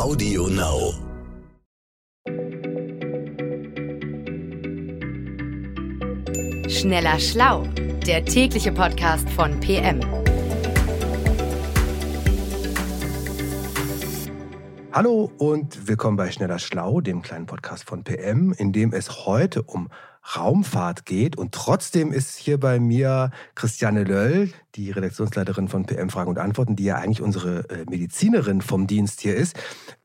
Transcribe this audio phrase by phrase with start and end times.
[0.00, 0.94] Audio Now.
[6.70, 7.64] Schneller Schlau,
[8.06, 10.00] der tägliche Podcast von PM.
[14.90, 19.62] Hallo und willkommen bei Schneller Schlau, dem kleinen Podcast von PM, in dem es heute
[19.64, 19.90] um
[20.36, 21.36] Raumfahrt geht.
[21.36, 26.76] Und trotzdem ist hier bei mir Christiane Löll, die Redaktionsleiterin von PM Fragen und Antworten,
[26.76, 29.56] die ja eigentlich unsere äh, Medizinerin vom Dienst hier ist.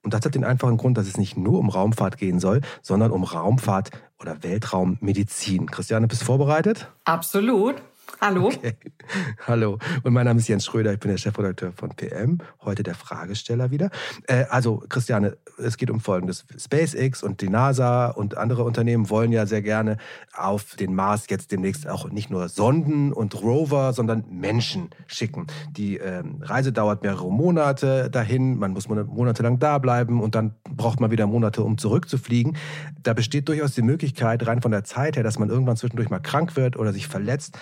[0.04, 3.12] Und das hat den einfachen Grund, dass es nicht nur um Raumfahrt gehen soll, sondern
[3.12, 5.70] um Raumfahrt oder Weltraummedizin.
[5.70, 6.92] Christiane, bist du vorbereitet?
[7.04, 7.82] Absolut.
[8.22, 8.48] Hallo.
[8.48, 8.76] Okay.
[9.48, 9.78] Hallo.
[10.04, 13.72] Und mein Name ist Jens Schröder, ich bin der Chefredakteur von PM, heute der Fragesteller
[13.72, 13.90] wieder.
[14.28, 16.46] Äh, also, Christiane, es geht um Folgendes.
[16.58, 19.98] SpaceX und die NASA und andere Unternehmen wollen ja sehr gerne
[20.34, 25.48] auf den Mars jetzt demnächst auch nicht nur Sonden und Rover, sondern Menschen schicken.
[25.72, 31.00] Die äh, Reise dauert mehrere Monate dahin, man muss monatelang da bleiben und dann braucht
[31.00, 32.58] man wieder Monate, um zurückzufliegen.
[33.04, 36.20] Da besteht durchaus die Möglichkeit, rein von der Zeit her, dass man irgendwann zwischendurch mal
[36.20, 37.58] krank wird oder sich verletzt.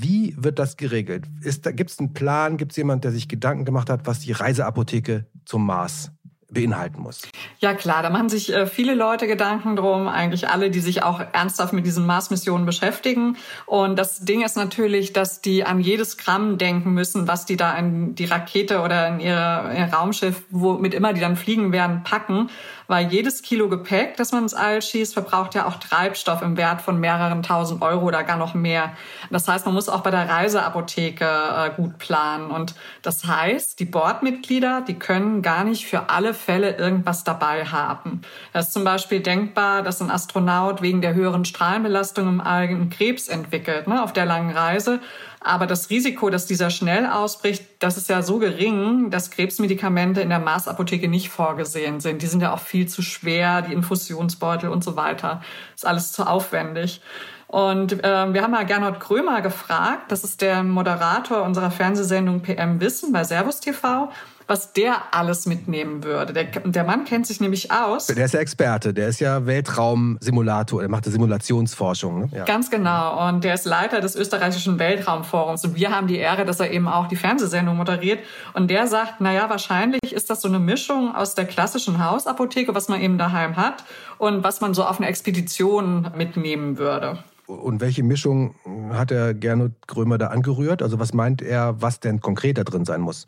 [0.00, 1.28] Wie wird das geregelt?
[1.42, 2.56] Gibt es einen Plan?
[2.56, 6.12] Gibt es jemanden, der sich Gedanken gemacht hat, was die Reiseapotheke zum Mars
[6.52, 7.22] beinhalten muss.
[7.58, 11.20] Ja klar, da machen sich äh, viele Leute Gedanken drum, eigentlich alle, die sich auch
[11.32, 13.36] ernsthaft mit diesen Mars-Missionen beschäftigen.
[13.66, 17.76] Und das Ding ist natürlich, dass die an jedes Gramm denken müssen, was die da
[17.76, 22.48] in die Rakete oder in ihr, Raumschiff, womit immer die dann fliegen werden, packen
[22.92, 26.82] weil jedes Kilo Gepäck, das man ins All schießt, verbraucht ja auch Treibstoff im Wert
[26.82, 28.92] von mehreren tausend Euro oder gar noch mehr.
[29.30, 32.50] Das heißt, man muss auch bei der Reiseapotheke äh, gut planen.
[32.50, 38.22] Und das heißt, die Bordmitglieder, die können gar nicht für alle Fälle irgendwas dabei haben.
[38.52, 42.90] Es ist zum Beispiel denkbar, dass ein Astronaut wegen der höheren Strahlenbelastung im All einen
[42.90, 45.00] Krebs entwickelt ne, auf der langen Reise
[45.44, 50.28] aber das Risiko, dass dieser schnell ausbricht, das ist ja so gering, dass Krebsmedikamente in
[50.28, 52.22] der Marsapotheke nicht vorgesehen sind.
[52.22, 55.42] Die sind ja auch viel zu schwer, die Infusionsbeutel und so weiter.
[55.74, 57.00] Ist alles zu aufwendig.
[57.48, 62.80] Und äh, wir haben mal Gernot Krömer gefragt, das ist der Moderator unserer Fernsehsendung PM
[62.80, 64.10] Wissen bei Servus TV
[64.52, 66.34] was der alles mitnehmen würde.
[66.34, 68.08] Der, der Mann kennt sich nämlich aus.
[68.08, 72.20] Der ist ja Experte, der ist ja Weltraumsimulator, er macht Simulationsforschung.
[72.20, 72.28] Ne?
[72.32, 72.44] Ja.
[72.44, 73.28] Ganz genau.
[73.28, 75.64] Und der ist Leiter des österreichischen Weltraumforums.
[75.64, 78.18] Und wir haben die Ehre, dass er eben auch die Fernsehsendung moderiert.
[78.52, 82.90] Und der sagt, naja, wahrscheinlich ist das so eine Mischung aus der klassischen Hausapotheke, was
[82.90, 83.84] man eben daheim hat,
[84.18, 87.24] und was man so auf eine Expedition mitnehmen würde.
[87.46, 88.54] Und welche Mischung
[88.92, 90.82] hat der Gernot Grömer da angerührt?
[90.82, 93.26] Also was meint er, was denn konkret da drin sein muss?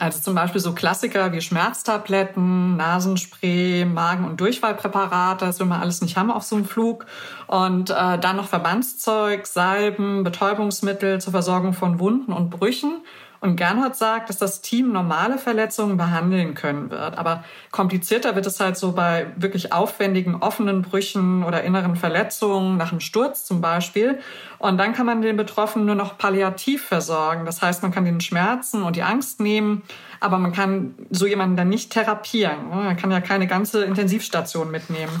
[0.00, 6.00] Also zum Beispiel so Klassiker wie Schmerztabletten, Nasenspray, Magen- und Durchfallpräparate, das will man alles
[6.02, 7.04] nicht haben auf so einem Flug.
[7.48, 13.00] Und äh, dann noch Verbandszeug, Salben, Betäubungsmittel zur Versorgung von Wunden und Brüchen.
[13.40, 17.16] Und Gernot sagt, dass das Team normale Verletzungen behandeln können wird.
[17.16, 22.90] Aber komplizierter wird es halt so bei wirklich aufwendigen offenen Brüchen oder inneren Verletzungen nach
[22.90, 24.18] einem Sturz zum Beispiel.
[24.58, 27.44] Und dann kann man den Betroffenen nur noch palliativ versorgen.
[27.44, 29.82] Das heißt, man kann den Schmerzen und die Angst nehmen,
[30.18, 32.70] aber man kann so jemanden dann nicht therapieren.
[32.70, 35.12] Man kann ja keine ganze Intensivstation mitnehmen.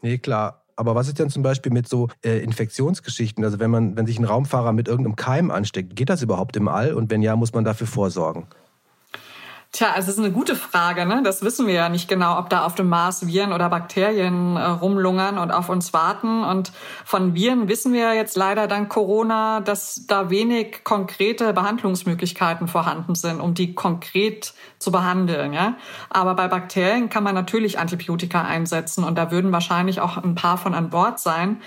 [0.00, 0.61] Nee, klar.
[0.76, 3.44] Aber was ist denn zum Beispiel mit so äh, Infektionsgeschichten?
[3.44, 6.68] Also wenn man, wenn sich ein Raumfahrer mit irgendeinem Keim ansteckt, geht das überhaupt im
[6.68, 6.94] All?
[6.94, 8.46] Und wenn ja, muss man dafür vorsorgen?
[9.74, 11.06] Tja, es ist eine gute Frage.
[11.06, 11.22] Ne?
[11.24, 14.64] Das wissen wir ja nicht genau, ob da auf dem Mars Viren oder Bakterien äh,
[14.64, 16.44] rumlungern und auf uns warten.
[16.44, 16.72] Und
[17.06, 23.40] von Viren wissen wir jetzt leider dank Corona, dass da wenig konkrete Behandlungsmöglichkeiten vorhanden sind,
[23.40, 25.54] um die konkret zu behandeln.
[25.54, 25.78] Ja?
[26.10, 30.58] Aber bei Bakterien kann man natürlich Antibiotika einsetzen und da würden wahrscheinlich auch ein paar
[30.58, 31.62] von an Bord sein.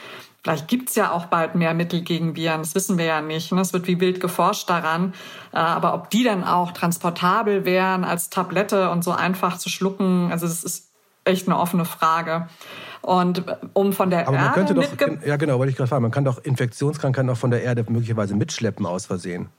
[0.46, 3.52] Vielleicht gibt's ja auch bald mehr Mittel gegen Viren, das wissen wir ja nicht.
[3.52, 3.62] Ne?
[3.62, 5.16] Es wird wie wild geforscht daran.
[5.52, 10.32] Äh, aber ob die dann auch transportabel wären als Tablette und so einfach zu schlucken,
[10.32, 10.92] also das ist
[11.24, 12.48] echt eine offene Frage.
[13.02, 16.04] Und um von der aber man Erde könnte doch, ja genau, wollte ich gerade fragen,
[16.04, 19.50] man kann doch Infektionskrankheiten auch von der Erde möglicherweise mitschleppen aus Versehen.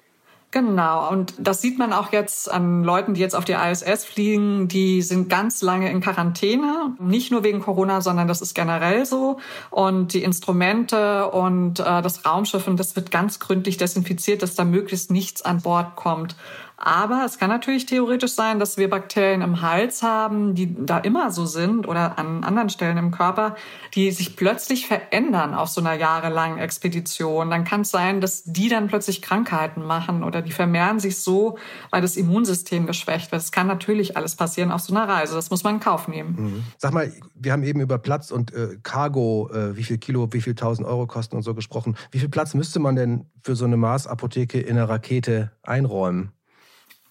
[0.56, 4.68] Genau, und das sieht man auch jetzt an Leuten, die jetzt auf die ISS fliegen,
[4.68, 9.36] die sind ganz lange in Quarantäne, nicht nur wegen Corona, sondern das ist generell so.
[9.68, 14.64] Und die Instrumente und äh, das Raumschiff, und das wird ganz gründlich desinfiziert, dass da
[14.64, 16.36] möglichst nichts an Bord kommt.
[16.78, 21.30] Aber es kann natürlich theoretisch sein, dass wir Bakterien im Hals haben, die da immer
[21.30, 23.56] so sind oder an anderen Stellen im Körper,
[23.94, 27.48] die sich plötzlich verändern auf so einer jahrelangen Expedition.
[27.48, 31.56] Dann kann es sein, dass die dann plötzlich Krankheiten machen oder die vermehren sich so,
[31.90, 33.40] weil das Immunsystem geschwächt wird.
[33.40, 35.34] Das kann natürlich alles passieren auf so einer Reise.
[35.34, 36.36] Das muss man in Kauf nehmen.
[36.38, 36.64] Mhm.
[36.76, 40.42] Sag mal, wir haben eben über Platz und äh, Cargo, äh, wie viel Kilo, wie
[40.42, 41.96] viel tausend Euro kosten und so gesprochen.
[42.10, 46.32] Wie viel Platz müsste man denn für so eine Mars-Apotheke in einer Rakete einräumen?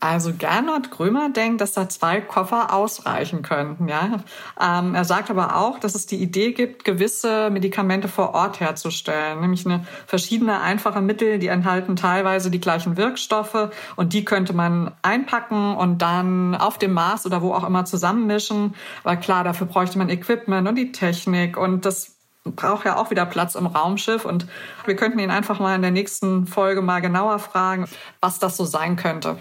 [0.06, 3.88] Also Gernot Grömer denkt, dass da zwei Koffer ausreichen könnten.
[3.88, 4.20] Ja?
[4.62, 9.42] Ähm, er sagt aber auch, dass es die Idee gibt, gewisse Medikamente vor Ort herzustellen,
[9.42, 14.92] nämlich eine verschiedene einfache Mittel, die enthalten teilweise die gleichen Wirkstoffe und die könnte man
[15.02, 18.76] einpacken und dann auf dem Mars oder wo auch immer zusammenmischen.
[19.04, 23.26] Aber klar, dafür bräuchte man Equipment und die Technik und das braucht ja auch wieder
[23.26, 24.46] Platz im Raumschiff und
[24.86, 27.88] wir könnten ihn einfach mal in der nächsten Folge mal genauer fragen,
[28.22, 29.40] was das so sein könnte.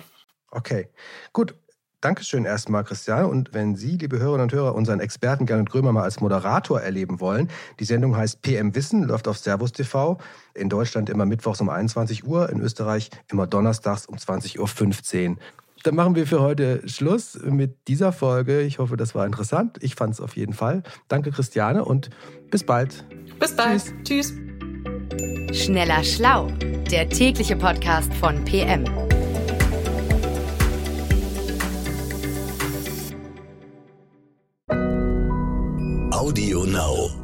[0.55, 0.89] Okay,
[1.33, 1.55] gut.
[2.01, 3.25] Dankeschön erstmal, Christian.
[3.25, 7.19] Und wenn Sie, liebe Hörerinnen und Hörer, unseren Experten Gernot Grömer mal als Moderator erleben
[7.19, 7.49] wollen,
[7.81, 10.19] die Sendung heißt PM Wissen, läuft auf Servus TV.
[10.53, 15.37] In Deutschland immer mittwochs um 21 Uhr, in Österreich immer donnerstags um 20.15 Uhr.
[15.83, 18.61] Dann machen wir für heute Schluss mit dieser Folge.
[18.61, 19.79] Ich hoffe, das war interessant.
[19.81, 20.83] Ich fand es auf jeden Fall.
[21.09, 22.11] Danke, Christiane, und
[22.51, 23.07] bis bald.
[23.41, 23.83] Bis bald.
[24.05, 24.35] Tschüss.
[24.35, 25.65] Tschüss.
[25.65, 26.49] Schneller Schlau,
[26.91, 28.85] der tägliche Podcast von PM.
[36.35, 37.24] Audio Now.